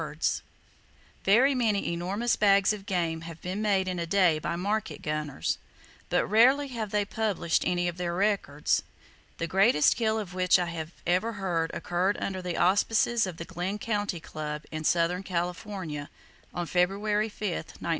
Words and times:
RUFFED 0.01 0.15
GROUSE 0.19 0.41
A 0.41 0.41
Common 0.41 0.45
Victim 0.55 0.65
of 0.65 0.77
Illegal 0.97 1.15
Slaughter 1.15 1.31
Very 1.31 1.55
many 1.55 1.93
enormous 1.93 2.35
bags 2.35 2.73
of 2.73 2.85
game 2.87 3.21
have 3.21 3.41
been 3.43 3.61
made 3.61 3.87
in 3.87 3.99
a 3.99 4.07
day 4.07 4.39
by 4.39 4.55
market 4.55 5.01
gunners: 5.03 5.57
but 6.09 6.25
rarely 6.25 6.67
have 6.69 6.89
they 6.89 7.05
published 7.05 7.63
any 7.67 7.87
of 7.87 7.97
their 7.97 8.15
records. 8.15 8.81
The 9.37 9.45
greatest 9.45 9.95
kill 9.95 10.17
of 10.17 10.33
which 10.33 10.57
I 10.57 10.87
ever 11.05 11.33
have 11.33 11.39
heard 11.39 11.69
occurred 11.75 12.17
under 12.19 12.41
the 12.41 12.57
auspices 12.57 13.27
of 13.27 13.37
the 13.37 13.45
Glenn 13.45 13.77
County 13.77 14.19
Club, 14.19 14.63
in 14.71 14.83
southern 14.85 15.21
California, 15.21 16.09
on 16.51 16.65
February 16.65 17.29
5, 17.29 17.41
1906. 17.49 17.79